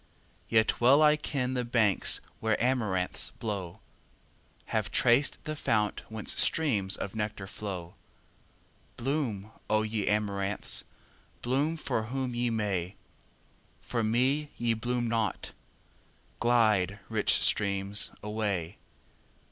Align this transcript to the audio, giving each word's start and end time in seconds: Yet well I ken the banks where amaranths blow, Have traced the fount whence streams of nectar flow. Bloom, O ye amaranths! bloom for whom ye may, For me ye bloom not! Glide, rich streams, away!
Yet 0.49 0.81
well 0.81 1.03
I 1.03 1.15
ken 1.15 1.53
the 1.53 1.63
banks 1.63 2.21
where 2.39 2.59
amaranths 2.59 3.29
blow, 3.29 3.81
Have 4.73 4.89
traced 4.89 5.37
the 5.43 5.55
fount 5.55 6.01
whence 6.09 6.41
streams 6.41 6.97
of 6.97 7.13
nectar 7.15 7.45
flow. 7.45 7.93
Bloom, 8.97 9.51
O 9.69 9.83
ye 9.83 10.07
amaranths! 10.07 10.85
bloom 11.43 11.77
for 11.77 12.05
whom 12.05 12.33
ye 12.33 12.49
may, 12.49 12.95
For 13.79 14.03
me 14.03 14.49
ye 14.57 14.73
bloom 14.73 15.07
not! 15.07 15.51
Glide, 16.39 16.97
rich 17.07 17.33
streams, 17.43 18.09
away! 18.23 18.79